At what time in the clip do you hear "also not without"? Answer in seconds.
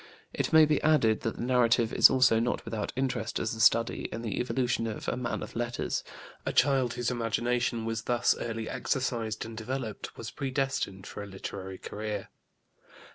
2.09-2.91